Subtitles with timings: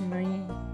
[0.00, 0.69] 什么